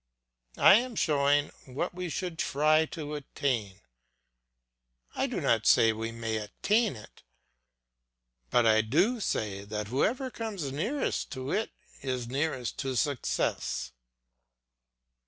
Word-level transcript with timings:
I 0.57 0.73
am 0.79 0.95
showing 0.95 1.49
what 1.67 1.93
we 1.93 2.09
should 2.09 2.39
try 2.39 2.85
to 2.87 3.13
attain, 3.13 3.81
I 5.13 5.27
do 5.27 5.39
not 5.39 5.67
say 5.67 5.93
we 5.93 6.09
can 6.09 6.23
attain 6.23 6.95
it, 6.95 7.21
but 8.49 8.65
I 8.65 8.81
do 8.81 9.19
say 9.19 9.63
that 9.63 9.89
whoever 9.89 10.31
comes 10.31 10.71
nearest 10.71 11.29
to 11.33 11.51
it 11.51 11.69
is 12.01 12.27
nearest 12.27 12.79
to 12.79 12.95
success. 12.95 13.91